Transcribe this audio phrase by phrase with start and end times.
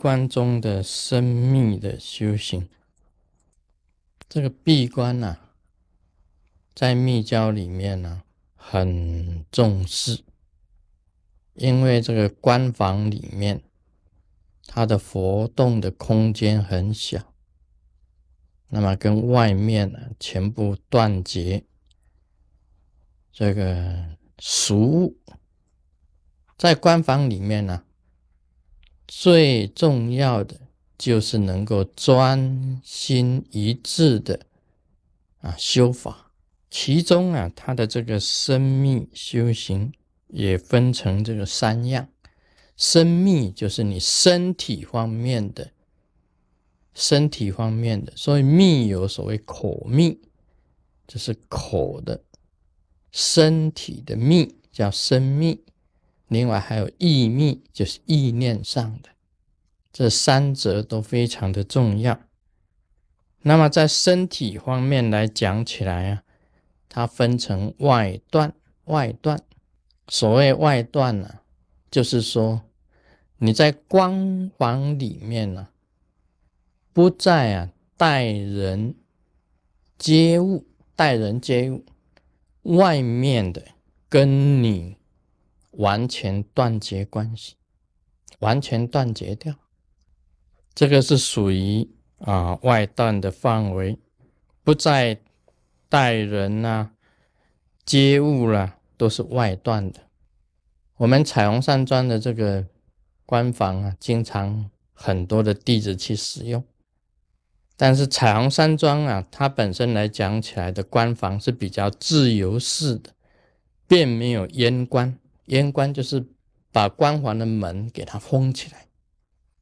[0.00, 2.70] 关中的生密的修行。
[4.30, 5.36] 这个闭关呐，
[6.74, 8.22] 在密教里面呢
[8.56, 10.24] 很重视，
[11.52, 13.62] 因为这个关房里面，
[14.66, 17.34] 它的活动的空间很小，
[18.68, 21.64] 那么跟外面呢全部断绝。
[23.30, 25.18] 这个俗物
[26.56, 27.84] 在关房里面呢，
[29.10, 30.56] 最重要的。
[31.00, 34.38] 就是能够专心一致的
[35.40, 36.30] 啊修法，
[36.70, 39.94] 其中啊，它的这个生密修行
[40.28, 42.06] 也分成这个三样。
[42.76, 45.72] 生密就是你身体方面的，
[46.92, 50.20] 身体方面的，所以密有所谓口密，
[51.08, 52.22] 就是口的，
[53.10, 55.64] 身体的密叫生密。
[56.30, 59.08] 另外还有意密，就是意念上的。
[59.92, 62.20] 这三者都非常的重要。
[63.42, 66.22] 那么在身体方面来讲起来啊，
[66.88, 69.42] 它分成外段、外段。
[70.06, 71.40] 所谓外段呢，
[71.90, 72.62] 就是说
[73.38, 75.68] 你在光房里面呢，
[76.92, 78.94] 不再啊待人
[79.98, 81.84] 接物，待人接物，
[82.62, 83.60] 外面的
[84.08, 84.96] 跟你
[85.72, 87.56] 完全断绝关系，
[88.40, 89.54] 完全断绝掉。
[90.74, 93.98] 这个是属于啊外断的范围，
[94.62, 95.20] 不再
[95.88, 96.92] 待人呐、
[97.84, 100.00] 接物啦，都是外断的。
[100.96, 102.66] 我们彩虹山庄的这个
[103.24, 106.64] 官房啊，经常很多的弟子去使用。
[107.76, 113.14] 但是彩虹山庄啊，它本身来讲起来的官房是比较自由式的，
[113.88, 115.18] 并没有烟关。
[115.50, 116.26] 烟关就是
[116.72, 118.86] 把关房的门给它封起来。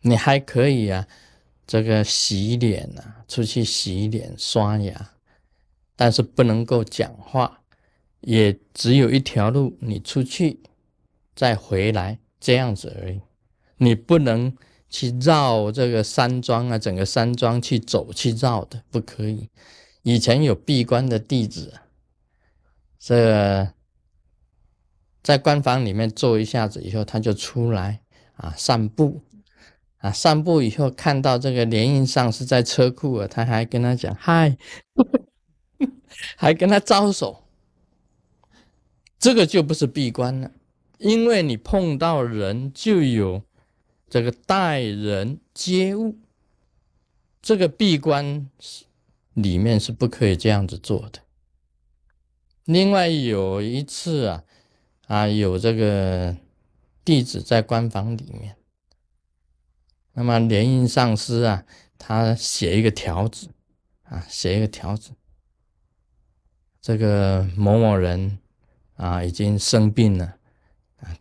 [0.00, 1.08] 你还可以啊，
[1.66, 5.12] 这个洗脸啊，出去洗脸、刷牙，
[5.96, 7.62] 但是不能够讲话，
[8.20, 10.60] 也只有一条路，你出去
[11.34, 13.20] 再回来这样子而已。
[13.78, 14.54] 你不能
[14.90, 19.48] 去绕这个山庄啊，整个山庄去走去绕的，不可以。
[20.02, 21.80] 以前有闭关的弟子，
[22.98, 23.72] 这
[25.24, 28.02] 在官房里面坐一下子以后，他就出来
[28.36, 29.22] 啊散步。
[29.98, 34.58] 啊，散步以后看到这个联印上是在车库啊，他还跟他讲嗨，
[36.36, 37.44] 还跟他招手，
[39.18, 40.50] 这个就不是闭关了，
[40.98, 43.44] 因为你碰到人就有
[44.10, 46.18] 这个待人接物，
[47.40, 48.50] 这个闭关
[49.32, 51.20] 里面是不可以这样子做的。
[52.66, 54.44] 另外有一次啊，
[55.06, 56.36] 啊有这个
[57.04, 58.56] 弟子在官房里面。
[60.12, 61.64] 那么联姻上师啊，
[61.98, 63.48] 他写一个条子
[64.04, 65.10] 啊，写一个条子，
[66.80, 68.38] 这个某某人
[68.94, 70.36] 啊已经生病了
[71.00, 71.16] 啊，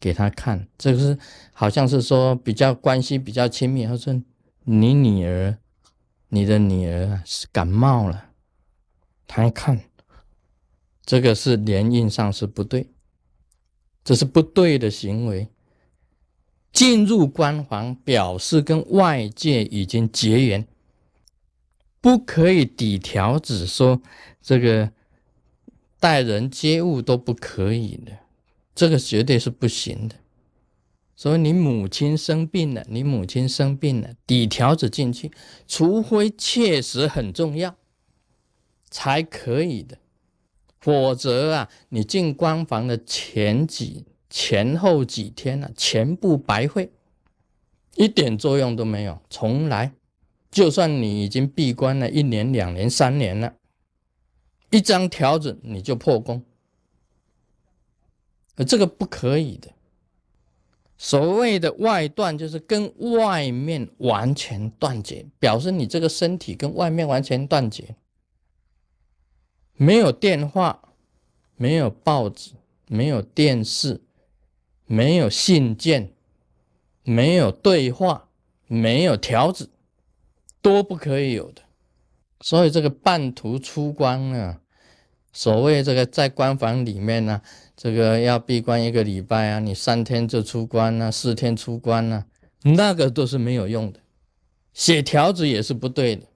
[0.00, 1.16] 给他看，这个是
[1.52, 4.20] 好像是说比较关系比较亲密，他说
[4.64, 5.56] 你女儿，
[6.28, 8.30] 你的女儿是感冒了，
[9.28, 9.80] 他一看，
[11.04, 12.90] 这个是联印上是不对，
[14.04, 15.48] 这是不对的行为。
[16.72, 20.66] 进入关房，表示跟外界已经结缘，
[22.00, 24.00] 不可以抵条子说
[24.40, 24.90] 这个
[26.00, 28.12] 待人接物都不可以的，
[28.74, 30.16] 这个绝对是不行的。
[31.14, 35.30] 所以你母亲生病了，你母亲生病了，抵条子进去，
[35.68, 37.76] 除非确实很重要，
[38.90, 39.98] 才可以的，
[40.82, 44.04] 否则啊，你进关房的前几。
[44.34, 46.90] 前后几天呢，全部白费，
[47.96, 49.20] 一点作用都没有。
[49.28, 49.92] 从来，
[50.50, 53.52] 就算你已经闭关了一年、两年、三年了，
[54.70, 56.42] 一张条子你就破功，
[58.56, 59.68] 而这个不可以的。
[60.96, 62.90] 所谓的外断，就是跟
[63.20, 67.94] 外面完全断绝，表示你这个身体跟外面完全断绝，
[69.76, 70.94] 没有电话，
[71.56, 72.52] 没有报纸，
[72.88, 74.00] 没有电视。
[74.84, 76.12] 没有信件，
[77.02, 78.28] 没有对话，
[78.66, 79.70] 没有条子，
[80.60, 81.62] 都不可以有的。
[82.42, 84.60] 所以这个半途出关啊，
[85.32, 87.40] 所谓这个在关房里面呢，
[87.74, 92.26] 这个要闭关一个礼拜啊，你三天就出关啊，四天出关啊，
[92.64, 94.00] 那个都是没有用的。
[94.74, 96.26] 写条子也是不对的。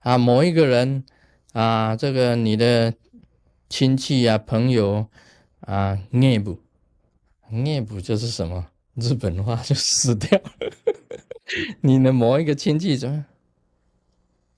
[0.00, 1.04] 啊，某一个人
[1.58, 2.94] 啊，这个你的
[3.68, 5.08] 亲戚啊、朋友
[5.62, 6.60] 啊，内部。
[7.50, 10.52] 孽不就是什么日本话就死掉了。
[11.82, 13.26] 你的某一个亲戚怎么？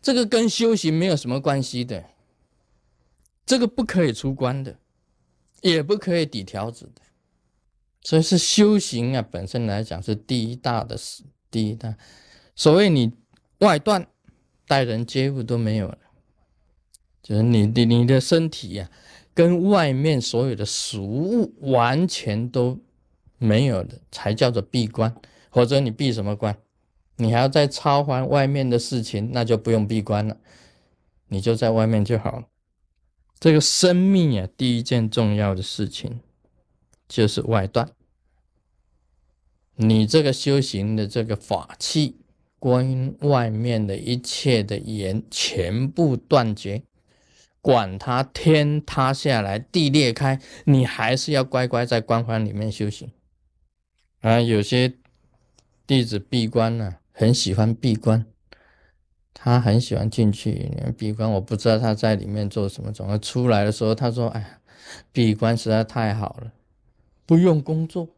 [0.03, 2.05] 这个跟修行没有什么关系的，
[3.47, 4.77] 这个不可以出关的，
[5.63, 7.01] 也不可以抵条子的。
[8.03, 11.97] 所以是修行啊，本身来讲是第一大的事，第一大。
[12.55, 13.11] 所谓你
[13.61, 14.07] 外断，
[14.67, 15.99] 待人接物都没有了，
[17.43, 18.91] 你你你的身体呀，
[19.33, 22.79] 跟外面所有的俗物完全都
[23.39, 25.15] 没有的，才叫做闭关。
[25.49, 26.57] 或者你闭什么关？
[27.17, 30.37] 你还要再操还外面的事情，那就不用闭关了，
[31.29, 32.47] 你就在外面就好了。
[33.39, 36.21] 这个生命啊，第一件重要的事情。
[37.09, 37.91] 就是外断，
[39.75, 42.15] 你这个修行的这个法器，
[42.61, 46.85] 关外面的一切的言全部断绝，
[47.61, 53.11] 管他天塌下来、地裂开，你还是要乖乖在关环里面修行。
[54.21, 54.95] 啊，有些
[55.87, 58.27] 弟子闭关呢，很喜欢闭关，
[59.33, 61.31] 他很喜欢进去闭关。
[61.33, 64.61] 我不知道他在里面做什么，总要出来的时候，他说：“哎呀，
[65.13, 66.53] 闭关实在太好了。”
[67.27, 68.09] 不用工作，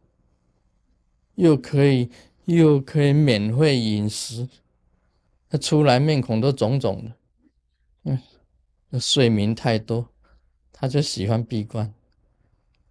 [1.35, 2.09] 又可以
[2.45, 4.49] 又可以免费饮食，
[5.49, 7.11] 他出来面孔都肿肿的，
[8.05, 8.19] 嗯，
[8.99, 10.09] 睡眠太多，
[10.71, 11.93] 他就喜欢闭关。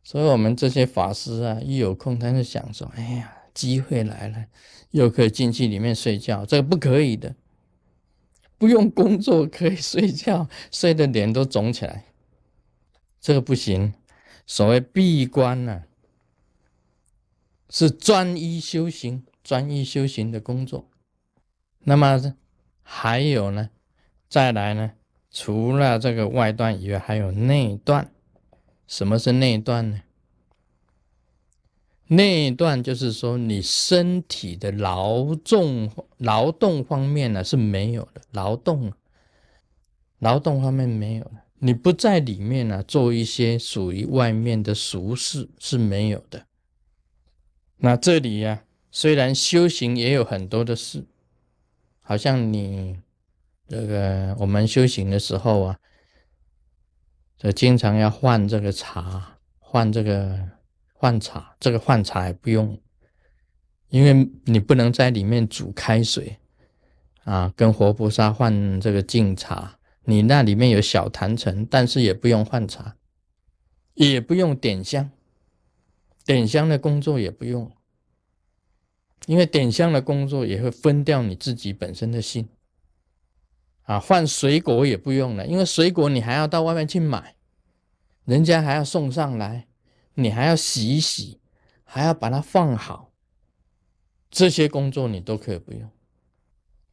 [0.02, 4.46] 所以，我们这些法师啊，一有空他就想说：“哎呀，机会来了，
[4.90, 7.34] 又可以进去里面睡觉。”这个不可以的，
[8.58, 12.04] 不用工作可以睡觉，睡的脸都肿起来，
[13.20, 13.94] 这个不行。
[14.46, 15.84] 所谓闭关呢。
[17.74, 20.90] 是专一修行、专一修行的工作。
[21.84, 22.36] 那么
[22.82, 23.70] 还有呢？
[24.28, 24.92] 再来呢？
[25.32, 28.10] 除了这个外段以外，还有内段。
[28.86, 30.02] 什么是内段呢？
[32.08, 38.92] 内段就是说，你身体的劳动、劳动方面呢是没有的，劳动、
[40.18, 41.30] 劳动方面没有的，
[41.60, 46.44] 你不在里面呢，做一些属于外面的俗事是没有的。
[47.78, 51.06] 那这里呀，虽然修行也有很多的事，
[52.02, 52.98] 好像你
[53.72, 55.78] 这个我们修行的时候啊，
[57.38, 60.38] 就经常要换这个茶，换这个
[60.92, 62.78] 换茶，这个换茶也不用，
[63.88, 66.36] 因为你不能在里面煮开水
[67.24, 72.96] 啊，跟活菩萨换这个净茶，你那里面有小坛城，但是也不用换茶，
[73.94, 75.10] 也不用点香。
[76.26, 77.72] 点香的工作也不用，
[79.24, 82.46] 因为点香的工作也会分掉你自己本身的心。
[83.82, 87.34] 啊，换水果也不用了，因为水果你还要到外面去买，
[88.24, 89.66] 人家还要送上来，
[90.14, 91.40] 你还要洗一洗，
[91.84, 93.10] 还要把它放好，
[94.30, 95.90] 这些工作你都可以不用。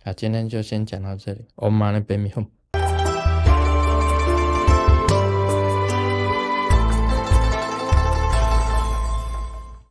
[0.04, 1.46] 啊，今天就先讲到这里。
[1.56, 2.50] 我们马上 b 米 home。